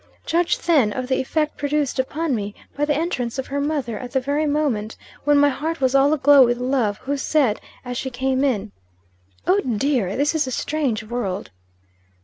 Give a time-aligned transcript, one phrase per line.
[0.25, 4.13] "Judge then, of the effect produced upon me by the entrance of her mother at
[4.13, 7.97] the very moment when my heart was all a glow with love, who said, as
[7.99, 8.71] she came in
[9.45, 10.15] "'Oh, dear!
[10.15, 11.51] This is a strange world!'